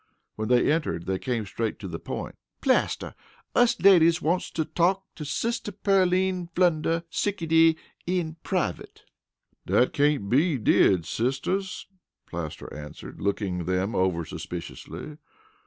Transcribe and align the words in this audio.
When 0.35 0.47
they 0.47 0.71
entered 0.71 1.05
they 1.05 1.19
came 1.19 1.45
straight 1.45 1.77
to 1.77 1.87
the 1.87 1.99
point. 1.99 2.33
"Plaster, 2.59 3.13
us 3.53 3.79
ladies 3.79 4.19
wants 4.19 4.49
to 4.49 4.65
talk 4.65 5.03
to 5.13 5.23
Sister 5.23 5.71
Pearline 5.71 6.49
Flunder 6.55 7.03
Sickety 7.11 7.77
in 8.07 8.37
privut." 8.43 9.03
"Dat 9.67 9.93
cain't 9.93 10.27
be 10.27 10.57
did, 10.57 11.05
sisters," 11.05 11.85
Plaster 12.25 12.73
answered, 12.73 13.21
looking 13.21 13.65
them 13.65 13.93
over 13.93 14.25
suspiciously. 14.25 15.19